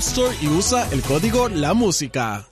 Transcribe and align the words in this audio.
Store 0.00 0.34
y 0.40 0.48
usa 0.48 0.88
el 0.92 1.02
código 1.02 1.50
La 1.50 1.74
Música. 1.74 2.46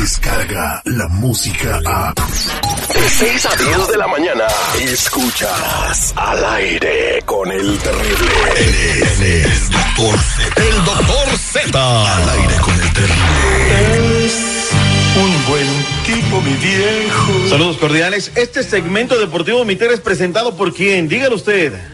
Descarga 0.00 0.80
la 0.86 1.08
música 1.08 1.78
a. 1.84 2.14
De 2.14 3.08
6 3.10 3.46
a 3.46 3.56
10 3.56 3.88
de 3.88 3.96
la 3.98 4.06
mañana. 4.06 4.44
Escuchas 4.80 6.14
al 6.16 6.42
aire 6.56 7.20
con 7.26 7.52
el 7.52 7.78
terrible. 7.78 8.32
Él 8.56 8.74
es 9.04 9.20
el 9.20 9.70
doctor 9.70 10.18
Z. 10.18 10.62
El 10.62 10.84
doctor 10.84 11.38
Z. 11.38 12.16
Al 12.16 12.30
aire 12.30 12.54
con 12.62 12.74
el 12.74 12.92
terrible. 12.94 14.24
Es 14.24 14.70
un 15.16 15.46
buen 15.50 15.86
tipo, 16.06 16.40
mi 16.40 16.54
viejo. 16.54 17.48
Saludos 17.50 17.76
cordiales. 17.76 18.32
Este 18.36 18.62
segmento 18.62 19.18
deportivo 19.18 19.66
Miter 19.66 19.92
es 19.92 20.00
presentado 20.00 20.56
por 20.56 20.72
quién? 20.72 21.08
Dígalo 21.08 21.36
usted. 21.36 21.93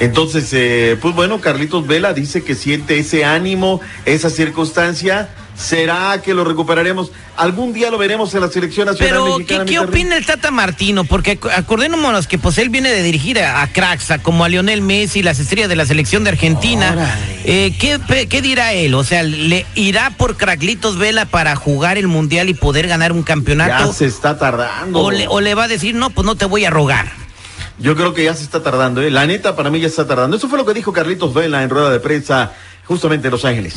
Entonces, 0.00 0.48
eh, 0.52 0.96
pues 1.00 1.14
bueno, 1.14 1.40
Carlitos 1.40 1.86
Vela 1.86 2.12
dice 2.12 2.42
que 2.42 2.54
siente 2.54 2.98
ese 2.98 3.24
ánimo, 3.24 3.80
esa 4.04 4.30
circunstancia. 4.30 5.28
¿Será 5.56 6.20
que 6.20 6.34
lo 6.34 6.42
recuperaremos? 6.42 7.12
Algún 7.36 7.72
día 7.72 7.88
lo 7.88 7.96
veremos 7.96 8.34
en 8.34 8.40
la 8.40 8.48
selección 8.48 8.86
nacional 8.88 9.08
Pero, 9.08 9.36
¿qué, 9.46 9.58
mexicana. 9.60 9.88
opina 9.88 10.16
el 10.16 10.26
Tata 10.26 10.50
Martino? 10.50 11.04
Porque 11.04 11.38
ac- 11.40 11.48
acordémonos 11.56 12.26
que 12.26 12.38
pues 12.38 12.58
él 12.58 12.70
viene 12.70 12.90
de 12.90 13.04
dirigir 13.04 13.38
a, 13.38 13.62
a 13.62 13.68
cracks, 13.68 14.10
a 14.10 14.18
como 14.18 14.44
a 14.44 14.48
Lionel 14.48 14.82
Messi, 14.82 15.22
las 15.22 15.38
estrellas 15.38 15.68
de 15.68 15.76
la 15.76 15.86
selección 15.86 16.24
de 16.24 16.30
Argentina. 16.30 17.16
Eh, 17.44 17.72
¿qué, 17.78 18.00
pe- 18.00 18.26
¿Qué 18.26 18.42
dirá 18.42 18.72
él? 18.72 18.94
O 18.94 19.04
sea, 19.04 19.22
¿le 19.22 19.64
irá 19.76 20.10
por 20.10 20.36
Craclitos 20.36 20.98
Vela 20.98 21.24
para 21.24 21.54
jugar 21.54 21.98
el 21.98 22.08
Mundial 22.08 22.48
y 22.48 22.54
poder 22.54 22.88
ganar 22.88 23.12
un 23.12 23.20
Ya 23.20 23.24
campeonato? 23.24 23.92
se 23.92 24.06
está 24.06 24.36
tardando. 24.36 24.98
O 24.98 25.12
le, 25.12 25.28
o 25.28 25.40
le 25.40 25.54
va 25.54 25.64
a 25.64 25.68
decir, 25.68 25.94
no, 25.94 26.10
pues 26.10 26.26
no 26.26 26.34
te 26.34 26.46
voy 26.46 26.64
a 26.64 26.70
rogar. 26.70 27.12
Yo 27.78 27.96
creo 27.96 28.14
que 28.14 28.24
ya 28.24 28.34
se 28.34 28.44
está 28.44 28.62
tardando, 28.62 29.02
¿eh? 29.02 29.10
La 29.10 29.26
neta, 29.26 29.56
para 29.56 29.70
mí 29.70 29.80
ya 29.80 29.88
está 29.88 30.06
tardando. 30.06 30.36
Eso 30.36 30.48
fue 30.48 30.58
lo 30.58 30.64
que 30.64 30.74
dijo 30.74 30.92
Carlitos 30.92 31.34
Vela 31.34 31.62
en 31.62 31.70
rueda 31.70 31.90
de 31.90 32.00
prensa 32.00 32.52
justamente 32.86 33.28
en 33.28 33.32
Los 33.32 33.44
Ángeles. 33.44 33.74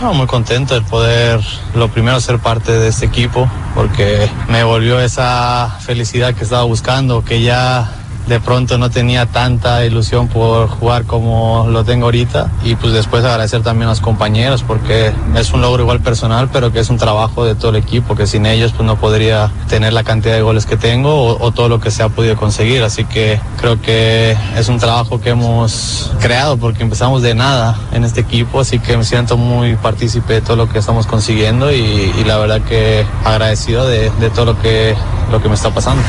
No, 0.00 0.12
muy 0.12 0.26
contento 0.26 0.74
de 0.74 0.80
poder, 0.82 1.40
lo 1.74 1.88
primero, 1.88 2.20
ser 2.20 2.38
parte 2.38 2.72
de 2.72 2.88
este 2.88 3.06
equipo, 3.06 3.50
porque 3.74 4.28
me 4.48 4.64
volvió 4.64 5.00
esa 5.00 5.78
felicidad 5.80 6.34
que 6.34 6.44
estaba 6.44 6.64
buscando, 6.64 7.24
que 7.24 7.42
ya 7.42 7.90
de 8.26 8.40
pronto 8.40 8.78
no 8.78 8.90
tenía 8.90 9.26
tanta 9.26 9.84
ilusión 9.84 10.28
por 10.28 10.68
jugar 10.68 11.04
como 11.04 11.66
lo 11.68 11.84
tengo 11.84 12.06
ahorita. 12.06 12.50
Y 12.64 12.74
pues 12.76 12.92
después 12.92 13.24
agradecer 13.24 13.62
también 13.62 13.88
a 13.88 13.92
los 13.92 14.00
compañeros, 14.00 14.62
porque 14.62 15.12
es 15.36 15.52
un 15.52 15.60
logro 15.60 15.82
igual 15.82 16.00
personal, 16.00 16.48
pero 16.52 16.72
que 16.72 16.80
es 16.80 16.90
un 16.90 16.96
trabajo 16.96 17.44
de 17.44 17.54
todo 17.54 17.70
el 17.70 17.76
equipo, 17.76 18.14
que 18.14 18.26
sin 18.26 18.46
ellos 18.46 18.72
pues 18.72 18.86
no 18.86 18.96
podría 18.96 19.50
tener 19.68 19.92
la 19.92 20.04
cantidad 20.04 20.34
de 20.34 20.42
goles 20.42 20.66
que 20.66 20.76
tengo 20.76 21.38
o, 21.38 21.52
todo 21.52 21.68
lo 21.68 21.80
que 21.80 21.90
se 21.90 22.02
ha 22.02 22.08
podido 22.08 22.36
conseguir. 22.36 22.82
Así 22.82 23.04
que 23.04 23.40
creo 23.60 23.80
que 23.80 24.36
es 24.56 24.68
un 24.68 24.78
trabajo 24.78 25.20
que 25.20 25.30
hemos 25.30 26.12
creado 26.20 26.56
porque 26.56 26.82
empezamos 26.82 27.22
de 27.22 27.34
nada 27.34 27.78
en 27.92 28.04
este 28.04 28.20
equipo, 28.20 28.60
así 28.60 28.78
que 28.78 28.96
me 28.96 29.04
siento 29.04 29.36
muy 29.36 29.76
partícipe 29.76 30.34
de 30.34 30.40
todo 30.40 30.56
lo 30.56 30.68
que 30.68 30.78
estamos 30.78 31.06
consiguiendo 31.06 31.72
y, 31.72 32.12
y 32.18 32.24
la 32.24 32.38
verdad 32.38 32.60
que 32.62 33.06
agradecido 33.24 33.86
de, 33.86 34.10
de 34.10 34.30
todo 34.30 34.46
lo 34.46 34.60
que, 34.60 34.94
lo 35.30 35.42
que 35.42 35.48
me 35.48 35.54
está 35.54 35.70
pasando. 35.70 36.02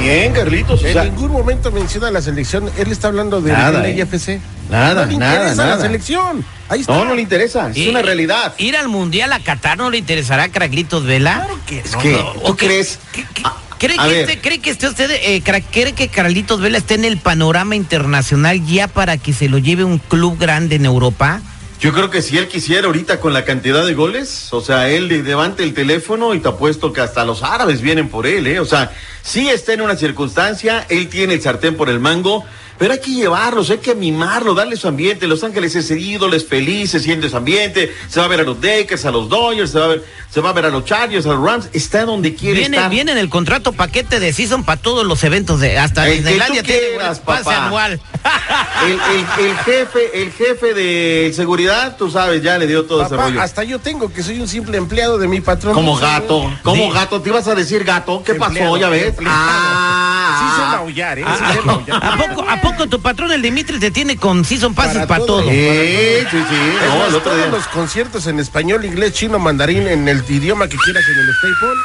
Bien, 0.00 0.32
Carlitos. 0.32 0.82
o 0.82 0.86
En 0.86 0.92
sea, 0.92 1.04
ningún 1.04 1.30
momento 1.32 1.70
menciona 1.72 2.10
la 2.10 2.20
selección. 2.20 2.70
Él 2.76 2.92
está 2.92 3.08
hablando 3.08 3.40
de 3.40 3.52
Nada, 3.52 3.80
la 3.80 3.88
eh. 3.88 3.96
IFC. 3.96 4.40
Nada, 4.70 5.04
no 5.06 5.10
le 5.12 5.16
nada, 5.18 5.34
interesa 5.34 5.62
nada. 5.64 5.76
la 5.76 5.82
selección. 5.82 6.44
Ahí 6.68 6.80
está. 6.80 6.92
no, 6.94 7.04
no 7.04 7.14
le 7.14 7.22
interesa. 7.22 7.70
Es 7.70 7.76
Y- 7.76 7.88
una 7.88 8.02
realidad. 8.02 8.54
¿Ir 8.58 8.76
al 8.76 8.88
Mundial 8.88 9.32
a 9.32 9.40
Qatar 9.40 9.78
no 9.78 9.90
le 9.90 9.98
interesará 9.98 10.44
a 10.44 10.48
Craclitos 10.48 11.04
Vela? 11.04 11.34
Claro 11.44 11.58
que 11.66 11.78
Es 11.80 11.92
no. 11.92 11.98
que, 12.00 12.12
no, 12.12 12.32
¿tú 12.46 12.56
crees? 12.56 12.98
¿Qué- 13.12 13.26
qué- 13.34 13.42
A- 13.44 13.54
¿Cree, 13.78 13.96
a 13.98 14.04
que 14.04 14.08
ver. 14.10 14.20
este- 14.30 14.40
¿Cree 14.40 14.58
que 14.60 14.70
esté 14.70 14.88
usted, 14.88 15.10
eh, 15.10 15.42
cra- 15.44 15.62
cree 15.70 15.92
que 15.92 16.08
Carlitos 16.08 16.60
Vela 16.60 16.78
esté 16.78 16.94
en 16.94 17.04
el 17.04 17.18
panorama 17.18 17.74
internacional 17.76 18.64
ya 18.66 18.88
para 18.88 19.16
que 19.18 19.32
se 19.32 19.48
lo 19.48 19.58
lleve 19.58 19.84
un 19.84 19.98
club 19.98 20.38
grande 20.38 20.76
en 20.76 20.86
Europa? 20.86 21.40
Yo 21.80 21.92
creo 21.92 22.08
que 22.08 22.22
si 22.22 22.38
él 22.38 22.48
quisiera 22.48 22.86
ahorita 22.86 23.20
con 23.20 23.34
la 23.34 23.44
cantidad 23.44 23.84
de 23.84 23.92
goles, 23.92 24.48
o 24.52 24.62
sea, 24.62 24.88
él 24.88 25.08
le 25.08 25.22
levante 25.22 25.62
el 25.64 25.74
teléfono 25.74 26.32
y 26.34 26.40
te 26.40 26.48
apuesto 26.48 26.92
que 26.94 27.02
hasta 27.02 27.24
los 27.26 27.42
árabes 27.42 27.82
vienen 27.82 28.08
por 28.08 28.26
él, 28.26 28.46
¿eh? 28.46 28.58
O 28.60 28.64
sea, 28.64 28.90
sí 29.24 29.48
está 29.48 29.72
en 29.72 29.80
una 29.80 29.96
circunstancia, 29.96 30.86
él 30.88 31.08
tiene 31.08 31.34
el 31.34 31.42
sartén 31.42 31.76
por 31.76 31.88
el 31.88 31.98
mango, 31.98 32.44
pero 32.76 32.92
hay 32.92 32.98
que 32.98 33.12
llevarlos, 33.12 33.70
hay 33.70 33.78
que 33.78 33.94
mimarlo, 33.94 34.52
darle 34.52 34.76
su 34.76 34.88
ambiente. 34.88 35.28
Los 35.28 35.44
Ángeles 35.44 35.76
es 35.76 35.90
ídolo, 35.92 36.34
es 36.34 36.44
feliz, 36.44 36.90
se 36.90 36.98
siente 36.98 37.28
su 37.30 37.36
ambiente, 37.36 37.92
se 38.08 38.18
va 38.18 38.26
a 38.26 38.28
ver 38.28 38.40
a 38.40 38.42
los 38.42 38.60
Lakers, 38.60 39.04
a 39.04 39.12
los 39.12 39.28
Dodgers, 39.28 39.70
se 39.70 39.78
va 39.78 39.84
a 39.84 39.88
ver, 39.88 40.04
se 40.28 40.40
va 40.40 40.50
a 40.50 40.52
ver 40.52 40.66
a 40.66 40.70
los 40.70 40.84
Chargers, 40.84 41.24
a 41.24 41.28
los 41.34 41.40
Rams, 41.44 41.68
está 41.72 42.04
donde 42.04 42.34
quiere 42.34 42.58
Viene, 42.58 42.76
estar. 42.78 42.90
viene 42.90 43.12
en 43.12 43.18
el 43.18 43.28
contrato 43.28 43.72
paquete 43.72 44.18
de 44.18 44.32
season 44.32 44.64
para 44.64 44.82
todos 44.82 45.06
los 45.06 45.22
eventos 45.22 45.60
de 45.60 45.78
hasta 45.78 46.04
El 46.06 46.10
que 46.10 46.16
Disneylandia 46.16 46.62
tú 46.62 46.66
tiene 46.66 46.88
quieras, 46.88 47.18
un 47.20 47.24
pase 47.24 47.44
papá. 47.44 47.66
anual. 47.66 48.00
El, 48.84 48.92
el- 48.92 49.46
el 49.50 49.56
jefe, 49.58 50.22
el 50.22 50.32
jefe 50.32 50.74
de 50.74 51.32
seguridad, 51.34 51.96
tú 51.96 52.10
sabes, 52.10 52.42
ya 52.42 52.58
le 52.58 52.66
dio 52.66 52.84
todo 52.84 53.02
ese 53.02 53.10
Papá, 53.10 53.24
rollo. 53.28 53.40
hasta 53.40 53.62
yo 53.64 53.78
tengo 53.78 54.12
que 54.12 54.22
soy 54.22 54.40
un 54.40 54.48
simple 54.48 54.76
empleado 54.78 55.16
de 55.18 55.28
mi 55.28 55.40
patrón. 55.40 55.74
Como 55.74 55.96
gato, 55.96 56.50
como 56.62 56.86
Sí. 56.86 56.90
gato, 56.92 57.20
te 57.22 57.28
ibas 57.30 57.46
a 57.48 57.54
decir 57.54 57.84
gato, 57.84 58.22
¿qué 58.24 58.34
pasó? 58.34 58.76
Ya 58.76 58.88
ves. 58.88 59.13
Ah, 59.26 60.38
Sí 60.40 60.60
sé 60.60 60.76
maullar, 60.76 61.18
¿eh? 61.18 61.24
Sí 61.26 61.54
sé 61.54 61.60
maullar. 61.62 62.04
¿A 62.04 62.16
poco, 62.16 62.48
¿A 62.48 62.60
poco 62.60 62.86
tu 62.88 63.00
patrón, 63.00 63.32
el 63.32 63.42
Dimitri, 63.42 63.78
te 63.78 63.90
tiene 63.90 64.16
con 64.16 64.44
season 64.44 64.74
passes 64.74 64.94
para, 64.94 65.06
Para 65.06 65.20
todo? 65.26 65.40
todo. 65.42 65.50
Sí, 65.50 65.56
sí, 66.30 66.36
sí. 66.50 66.86
No, 66.88 66.98
más, 66.98 67.08
el 67.08 67.14
otro 67.14 67.20
todos 67.32 67.36
día. 67.36 67.46
los 67.48 67.66
conciertos 67.68 68.26
en 68.26 68.40
español, 68.40 68.84
inglés, 68.84 69.12
chino, 69.14 69.38
mandarín, 69.38 69.86
en 69.88 70.08
el 70.08 70.24
idioma 70.28 70.68
que 70.68 70.76
quieras 70.76 71.04
en 71.08 71.18
el 71.18 71.34
Staples, 71.34 71.78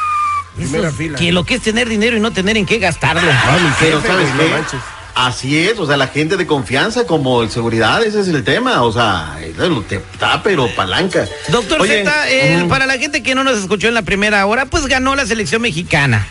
Primera 0.56 0.90
fila. 0.90 1.16
Que 1.18 1.32
lo 1.32 1.44
que 1.44 1.54
es 1.54 1.62
tener 1.62 1.88
dinero 1.88 2.16
y 2.16 2.20
no 2.20 2.32
tener 2.32 2.56
en 2.56 2.66
qué 2.66 2.78
gastarlo. 2.78 3.22
Ah, 3.30 3.58
mi 3.62 3.70
Pero 3.78 4.00
jefe, 4.00 4.08
¿sabes 4.12 4.28
qué? 4.36 4.76
Así 5.14 5.58
es, 5.58 5.78
o 5.78 5.86
sea, 5.86 5.96
la 5.96 6.06
gente 6.06 6.36
de 6.36 6.46
confianza 6.46 7.04
como 7.04 7.42
el 7.42 7.50
seguridad, 7.50 8.02
ese 8.02 8.20
es 8.20 8.28
el 8.28 8.42
tema, 8.44 8.82
o 8.82 8.92
sea, 8.92 9.36
está 9.40 10.42
pero 10.42 10.68
palanca. 10.74 11.26
Doctor 11.48 11.80
Oye, 11.82 12.04
Z, 12.04 12.30
eh, 12.30 12.64
para 12.68 12.86
la 12.86 12.96
gente 12.96 13.22
que 13.22 13.34
no 13.34 13.42
nos 13.44 13.58
escuchó 13.58 13.88
en 13.88 13.94
la 13.94 14.02
primera 14.02 14.46
hora, 14.46 14.66
pues 14.66 14.86
ganó 14.86 15.16
la 15.16 15.26
selección 15.26 15.62
mexicana. 15.62 16.26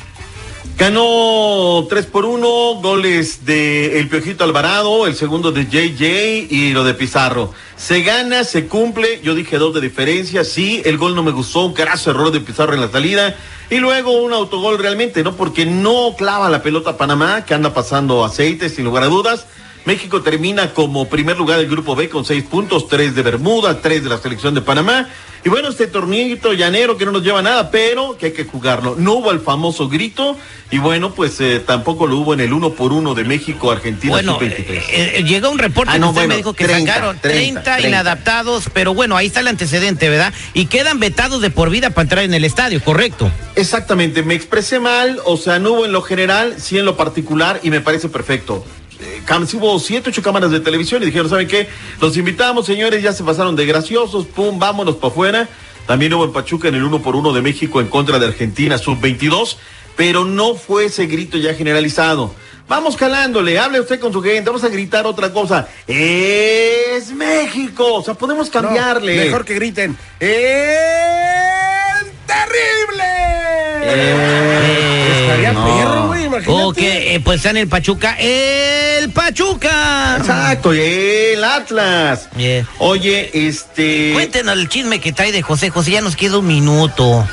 Ganó 0.80 1.86
3 1.90 2.06
por 2.06 2.24
1, 2.24 2.48
goles 2.76 3.46
de 3.46 4.00
El 4.00 4.08
Piojito 4.08 4.46
Alvarado, 4.46 5.08
el 5.08 5.16
segundo 5.16 5.52
de 5.52 5.66
JJ 5.66 6.48
y 6.50 6.72
lo 6.72 6.86
de 6.86 6.94
Pizarro. 6.94 7.54
Se 7.76 8.02
gana, 8.02 8.46
se 8.46 8.68
cumple, 8.68 9.20
yo 9.22 9.36
dije 9.36 9.58
dos 9.58 9.74
de 9.74 9.82
diferencia, 9.82 10.46
sí, 10.46 10.82
el 10.86 10.98
gol 10.98 11.16
no 11.16 11.22
me 11.22 11.32
gustó, 11.32 11.66
un 11.66 11.74
carazo 11.74 12.12
error 12.12 12.32
de 12.32 12.40
Pizarro 12.40 12.76
en 12.76 12.80
la 12.80 12.90
salida. 12.90 13.36
Y 13.70 13.80
luego 13.80 14.24
un 14.24 14.32
autogol 14.32 14.80
realmente, 14.80 15.22
¿no? 15.22 15.36
Porque 15.36 15.66
no 15.66 16.16
clava 16.18 16.50
la 16.50 16.64
pelota 16.64 16.92
a 16.92 16.98
Panamá, 16.98 17.44
que 17.44 17.54
anda 17.54 17.74
pasando 17.74 18.24
aceite, 18.24 18.70
sin 18.70 18.86
lugar 18.86 19.04
a 19.04 19.08
dudas. 19.08 19.48
México 19.90 20.22
termina 20.22 20.72
como 20.72 21.10
primer 21.10 21.36
lugar 21.36 21.58
del 21.58 21.68
grupo 21.68 21.96
B 21.96 22.10
con 22.10 22.24
seis 22.24 22.44
puntos, 22.44 22.88
tres 22.88 23.16
de 23.16 23.24
Bermuda, 23.24 23.82
tres 23.82 24.04
de 24.04 24.10
la 24.10 24.20
selección 24.20 24.54
de 24.54 24.62
Panamá. 24.62 25.10
Y 25.44 25.50
bueno, 25.50 25.70
este 25.70 25.88
tornito 25.88 26.54
llanero 26.54 26.96
que 26.96 27.06
no 27.06 27.12
nos 27.12 27.24
lleva 27.24 27.40
a 27.40 27.42
nada, 27.42 27.72
pero 27.72 28.16
que 28.16 28.28
hay 28.28 28.32
que 28.34 28.44
jugarlo. 28.44 28.96
No 29.00 29.14
hubo 29.14 29.32
el 29.32 29.40
famoso 29.40 29.90
grito 29.90 30.38
y 30.70 30.78
bueno, 30.78 31.16
pues 31.16 31.42
eh, 31.42 31.60
tampoco 31.66 32.06
lo 32.06 32.18
hubo 32.18 32.36
en 32.36 32.42
el 32.42 32.54
uno 32.54 32.74
por 32.74 32.94
uno 32.94 33.16
de 33.16 33.24
México, 33.24 33.72
Argentina, 33.72 34.14
Bueno, 34.14 34.34
sub-23. 34.34 34.70
eh, 34.70 34.84
eh, 35.16 35.24
llegó 35.24 35.50
un 35.50 35.58
reporte 35.58 35.94
Ah, 35.94 35.98
que 35.98 36.02
usted 36.02 36.14
bueno, 36.14 36.28
me 36.28 36.38
dijo 36.38 36.54
que 36.54 36.66
30, 36.66 36.94
sacaron 36.94 37.20
30, 37.20 37.64
30, 37.64 37.88
inadaptados, 37.88 38.66
pero 38.72 38.94
bueno, 38.94 39.18
ahí 39.18 39.26
está 39.26 39.40
el 39.40 39.48
antecedente, 39.48 40.08
¿verdad? 40.08 40.32
Y 40.54 40.68
quedan 40.68 41.00
vetados 41.00 41.42
de 41.42 41.50
por 41.50 41.72
vida 41.72 41.90
para 41.90 42.04
entrar 42.04 42.24
en 42.26 42.36
el 42.36 42.46
estadio, 42.46 42.80
¿correcto? 42.84 43.32
Exactamente, 43.56 44.22
me 44.22 44.36
expresé 44.36 44.80
mal, 44.80 45.20
o 45.26 45.36
sea, 45.36 45.58
no 45.58 45.72
hubo 45.72 45.86
en 45.86 45.94
lo 45.94 46.04
general, 46.04 46.58
sí 46.60 46.78
en 46.78 46.86
lo 46.86 46.96
particular 46.96 47.60
y 47.64 47.72
me 47.72 47.82
parece 47.82 48.08
perfecto. 48.08 48.64
Eh, 49.02 49.22
hubo 49.54 49.80
siete, 49.80 50.10
ocho 50.10 50.22
cámaras 50.22 50.52
de 50.52 50.60
televisión 50.60 51.02
y 51.04 51.06
dijeron, 51.08 51.30
¿saben 51.30 51.48
qué? 51.48 51.68
Los 52.02 52.18
invitamos, 52.18 52.66
señores, 52.66 53.02
ya 53.02 53.14
se 53.14 53.24
pasaron 53.24 53.56
de 53.56 53.66
graciosos, 53.66 54.26
pum, 54.26 54.60
vámonos 54.60 54.96
para 54.96 55.08
afuera. 55.12 55.50
También 55.88 56.14
hubo 56.14 56.26
en 56.26 56.34
Pachuca 56.34 56.68
en 56.68 56.76
el 56.76 56.84
uno 56.84 57.02
por 57.02 57.16
uno 57.16 57.32
de 57.34 57.42
México 57.42 57.80
en 57.82 57.88
contra 57.88 58.20
de 58.20 58.28
Argentina, 58.28 58.78
sub-22, 58.78 59.56
pero 59.96 60.26
no 60.26 60.56
fue 60.56 60.86
ese 60.86 61.06
grito 61.08 61.38
ya 61.38 61.54
generalizado. 61.54 62.34
Vamos 62.68 62.96
calándole, 62.96 63.58
hable 63.58 63.80
usted 63.82 64.00
con 64.00 64.14
su 64.14 64.22
gente, 64.22 64.44
vamos 64.50 64.64
a 64.64 64.70
gritar 64.70 65.08
otra 65.08 65.32
cosa. 65.34 65.68
Es 65.88 67.12
México, 67.12 67.96
o 67.96 68.04
sea, 68.04 68.14
podemos 68.14 68.54
No, 68.54 68.62
cambiarle. 68.62 69.16
mejor 69.26 69.44
que 69.46 69.56
griten. 69.56 69.98
¡El 70.20 70.30
terrible! 72.28 73.04
Eh, 73.82 75.22
Estaría 75.24 75.54
no. 75.54 75.66
Imagínate. 76.30 76.64
O 76.64 76.74
que 76.74 77.16
eh, 77.16 77.20
pues 77.20 77.38
está 77.38 77.50
en 77.52 77.58
el 77.58 77.68
Pachuca, 77.68 78.16
el 78.20 79.10
Pachuca. 79.12 80.16
Exacto, 80.20 80.74
y 80.74 80.80
el 80.80 81.44
Atlas. 81.44 82.30
Yeah. 82.38 82.66
Oye, 82.80 83.30
este. 83.48 84.12
Cuéntenos 84.14 84.58
el 84.58 84.70
chisme 84.70 85.00
que 85.00 85.12
trae 85.14 85.32
de 85.32 85.42
José 85.42 85.70
José, 85.70 85.92
ya 85.92 86.02
nos 86.02 86.16
queda 86.16 86.38
un 86.38 86.48
minuto. 86.48 87.28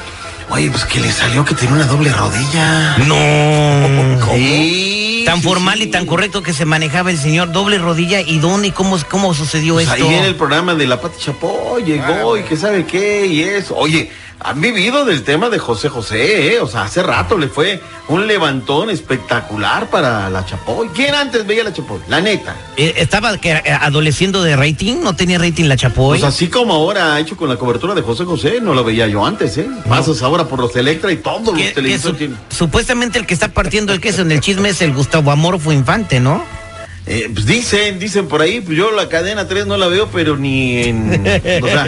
Oye, 0.49 0.71
pues 0.71 0.85
que 0.85 1.01
le 1.01 1.11
salió 1.11 1.45
que 1.45 1.55
tenía 1.55 1.75
una 1.75 1.87
doble 1.87 2.11
rodilla. 2.13 2.97
No. 2.99 3.17
Sí, 4.37 5.23
Tan 5.27 5.39
sí, 5.39 5.43
formal 5.49 5.79
sí. 5.79 5.85
y 5.85 5.87
tan 5.89 6.07
correcto 6.07 6.43
que 6.43 6.53
se 6.53 6.65
manejaba 6.65 7.11
el 7.11 7.19
señor, 7.19 7.51
doble 7.51 7.79
rodilla 7.79 8.21
y 8.21 8.39
dónde 8.39 8.69
y 8.69 8.71
cómo, 8.71 8.97
cómo 9.11 9.35
sucedió 9.35 9.75
Pues 9.75 9.89
esto. 9.89 10.09
ahí 10.09 10.15
en 10.15 10.25
el 10.25 10.37
programa 10.37 10.75
de 10.75 10.87
la 10.87 11.01
Pati 11.01 11.19
Chapoy 11.21 11.83
llegó 11.85 12.37
y 12.37 12.43
que 12.45 12.57
sabe 12.57 12.85
qué 12.87 13.27
y 13.27 13.43
eso. 13.43 13.75
Oye, 13.77 14.11
han 14.41 14.61
vivido 14.61 15.05
del 15.05 15.23
tema 15.23 15.49
de 15.49 15.59
José 15.59 15.89
José, 15.89 16.55
¿eh? 16.55 16.61
O 16.61 16.67
sea, 16.67 16.83
hace 16.83 17.03
rato 17.03 17.39
le 17.39 17.49
fue 17.49 17.81
un 18.09 18.27
levantón 18.27 18.91
espectacular 18.91 19.89
para 19.91 20.29
la 20.31 20.45
Chapoy. 20.45 20.89
¿Quién 20.95 21.15
antes 21.15 21.47
veía 21.47 21.65
la 21.65 21.73
Chapoy? 21.73 21.99
La 22.09 22.21
neta. 22.21 22.55
Eh, 22.77 22.95
estaba 22.97 23.37
que, 23.39 23.51
eh, 23.53 23.63
adoleciendo 23.81 24.43
de 24.43 24.55
rating, 24.55 24.97
no 25.03 25.17
tenía 25.17 25.39
rating 25.39 25.65
la 25.65 25.77
Chapoy. 25.77 26.19
Pues 26.19 26.23
así 26.25 26.49
como 26.49 26.75
ahora 26.75 27.15
ha 27.15 27.21
hecho 27.21 27.37
con 27.37 27.49
la 27.49 27.57
cobertura 27.57 27.95
de 27.95 28.03
José 28.03 28.25
José, 28.25 28.61
no 28.61 28.75
lo 28.75 28.85
veía 28.85 29.07
yo 29.07 29.25
antes, 29.25 29.57
¿eh? 29.59 29.69
Pasas 29.89 30.23
ahora 30.23 30.45
por 30.45 30.61
los 30.61 30.77
Electra 30.77 31.11
y 31.11 31.17
todos 31.17 31.57
los 31.59 31.73
televisores 31.75 32.03
su- 32.03 32.15
tienen. 32.15 32.39
supuestamente 32.51 33.19
el 33.19 33.27
que 33.27 33.35
está 33.35 33.49
partiendo 33.49 33.93
el 33.93 34.01
queso 34.01 34.23
en 34.23 34.31
el 34.33 34.41
chisme 34.41 34.69
es 34.69 34.83
el 34.83 34.93
Gustavo 34.93 35.31
Amorfo 35.31 35.73
Infante, 35.73 36.21
¿no? 36.21 36.45
Eh, 37.07 37.31
pues 37.33 37.47
dicen, 37.47 38.01
dicen 38.01 38.27
por 38.27 38.43
ahí, 38.43 38.61
pues 38.61 38.77
yo 38.77 38.91
la 38.91 39.09
cadena 39.09 39.47
3 39.47 39.67
no 39.67 39.77
la 39.77 39.87
veo, 39.87 40.09
pero 40.13 40.37
ni 40.37 40.83
en. 40.83 41.11
o 41.63 41.67
sea, 41.67 41.87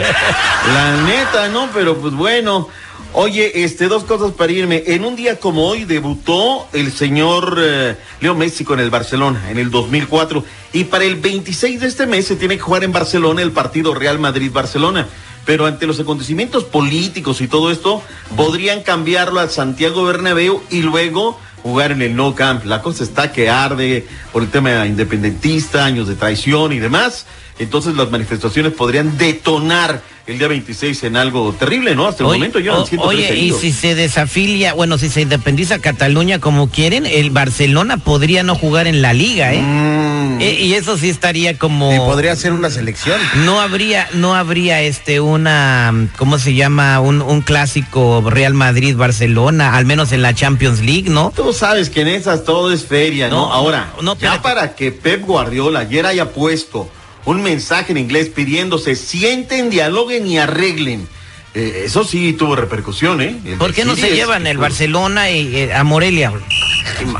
la 0.73 1.03
neta, 1.03 1.49
¿no? 1.49 1.69
Pero 1.73 1.97
pues 1.97 2.13
bueno. 2.13 2.69
Oye, 3.11 3.63
este, 3.63 3.87
dos 3.87 4.03
cosas 4.03 4.33
para 4.33 4.51
irme. 4.51 4.83
En 4.85 5.03
un 5.03 5.15
día 5.15 5.39
como 5.39 5.67
hoy 5.67 5.83
debutó 5.83 6.67
el 6.73 6.91
señor 6.91 7.57
eh, 7.59 7.95
Leo 8.21 8.35
Messi 8.35 8.63
con 8.63 8.79
el 8.79 8.91
Barcelona 8.91 9.49
en 9.49 9.57
el 9.57 9.71
2004. 9.71 10.45
Y 10.73 10.83
para 10.83 11.05
el 11.05 11.15
26 11.15 11.81
de 11.81 11.87
este 11.87 12.05
mes 12.05 12.27
se 12.27 12.35
tiene 12.35 12.55
que 12.57 12.61
jugar 12.61 12.83
en 12.83 12.91
Barcelona 12.91 13.41
el 13.41 13.51
partido 13.51 13.95
Real 13.95 14.19
Madrid-Barcelona. 14.19 15.07
Pero 15.43 15.65
ante 15.65 15.87
los 15.87 15.99
acontecimientos 15.99 16.65
políticos 16.65 17.41
y 17.41 17.47
todo 17.47 17.71
esto, 17.71 18.03
podrían 18.37 18.83
cambiarlo 18.83 19.39
al 19.39 19.49
Santiago 19.49 20.03
Bernabéu 20.03 20.61
y 20.69 20.83
luego 20.83 21.39
jugar 21.63 21.91
en 21.91 22.01
el 22.01 22.15
No 22.15 22.35
Camp. 22.35 22.65
La 22.65 22.81
cosa 22.81 23.03
está 23.03 23.31
que 23.31 23.49
arde 23.49 24.07
por 24.31 24.43
el 24.43 24.49
tema 24.49 24.85
independentista, 24.85 25.85
años 25.85 26.07
de 26.07 26.15
traición 26.15 26.73
y 26.73 26.79
demás. 26.79 27.25
Entonces 27.59 27.95
las 27.95 28.09
manifestaciones 28.09 28.71
podrían 28.73 29.17
detonar 29.17 30.01
el 30.27 30.37
día 30.37 30.47
26 30.47 31.03
en 31.05 31.17
algo 31.17 31.53
terrible, 31.57 31.95
¿no? 31.95 32.05
Hasta 32.07 32.23
el 32.23 32.29
Oye, 32.29 32.37
momento 32.39 32.59
llevan 32.59 32.81
o- 32.81 32.85
103 32.85 33.09
Oye, 33.09 33.35
y 33.35 33.39
heridos. 33.39 33.61
si 33.61 33.71
se 33.71 33.95
desafilia, 33.95 34.73
bueno, 34.73 34.97
si 34.97 35.09
se 35.09 35.21
independiza 35.21 35.79
Cataluña 35.79 36.39
como 36.39 36.69
quieren, 36.69 37.05
el 37.05 37.31
Barcelona 37.31 37.97
podría 37.97 38.43
no 38.43 38.55
jugar 38.55 38.87
en 38.87 39.01
la 39.01 39.13
liga, 39.13 39.53
¿eh? 39.53 39.61
Mm. 39.61 40.39
Eh, 40.41 40.57
y 40.61 40.73
eso 40.75 40.97
sí 40.97 41.09
estaría 41.09 41.57
como... 41.57 41.91
Y 41.93 41.97
podría 41.97 42.33
ser 42.35 42.53
una 42.53 42.69
selección. 42.69 43.19
No 43.43 43.59
habría, 43.59 44.07
no 44.13 44.35
habría 44.35 44.81
este 44.81 45.19
una, 45.19 46.09
¿cómo 46.17 46.37
se 46.39 46.53
llama? 46.53 46.99
Un, 47.01 47.21
un 47.21 47.41
clásico 47.41 48.23
Real 48.29 48.53
Madrid-Barcelona, 48.53 49.75
al 49.75 49.85
menos 49.85 50.11
en 50.11 50.21
la 50.21 50.33
Champions 50.33 50.79
League, 50.81 51.09
¿no? 51.09 51.33
Tú 51.35 51.51
sabes 51.53 51.89
que 51.89 52.01
en 52.01 52.07
esas 52.09 52.43
todo 52.45 52.71
es 52.71 52.85
feria, 52.85 53.27
¿no? 53.29 53.47
No, 53.47 53.51
Ahora, 53.53 53.93
no, 54.01 54.15
ya 54.17 54.41
para 54.41 54.75
que 54.75 54.91
Pep 54.91 55.25
Guardiola 55.25 55.79
ayer 55.79 56.05
haya 56.05 56.29
puesto 56.31 56.89
un 57.29 57.41
mensaje 57.43 57.91
en 57.91 57.97
inglés 57.97 58.29
pidiéndose 58.29 58.95
sienten, 58.95 59.69
dialoguen 59.69 60.25
y 60.27 60.37
arreglen. 60.39 61.07
eh, 61.55 61.83
eso 61.85 62.03
sí 62.03 62.33
tuvo 62.33 62.55
repercusión, 62.55 63.21
¿eh? 63.21 63.35
El 63.43 63.57
¿Por 63.57 63.73
qué 63.73 63.83
no 63.83 63.95
se 63.95 64.07
es- 64.09 64.13
llevan 64.13 64.45
el 64.45 64.57
Barcelona 64.59 65.31
y, 65.31 65.55
eh, 65.55 65.73
a 65.73 65.83
Morelia? 65.83 66.31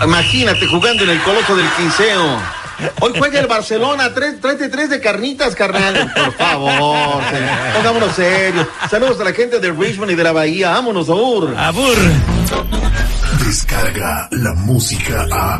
Imagínate 0.03 0.67
jugando 0.67 1.03
en 1.03 1.09
el 1.09 1.21
coloso 1.21 1.55
del 1.55 1.67
quinceo. 1.77 2.39
Hoy 3.01 3.11
juega 3.17 3.39
el 3.39 3.47
Barcelona, 3.47 4.13
tres, 4.13 4.39
tráete 4.39 4.69
tres 4.69 4.89
de 4.89 5.01
carnitas, 5.01 5.53
carnal. 5.55 6.11
Por 6.15 6.33
favor, 6.35 7.21
pongámonos 7.75 8.15
serios. 8.15 8.67
Saludos 8.89 9.19
a 9.19 9.23
la 9.25 9.33
gente 9.33 9.59
de 9.59 9.71
Richmond 9.71 10.11
y 10.11 10.15
de 10.15 10.23
la 10.23 10.31
Bahía. 10.31 10.69
Vámonos, 10.69 11.09
Aur. 11.09 11.53
Abur. 11.57 11.97
Descarga 13.45 14.27
la 14.31 14.53
música 14.53 15.25
a. 15.31 15.59